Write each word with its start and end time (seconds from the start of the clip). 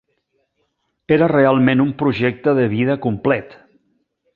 Era 1.19 1.29
realment 1.33 1.85
un 1.85 1.93
projecte 2.01 2.57
de 2.61 2.67
vida 2.77 3.01
complet. 3.09 3.59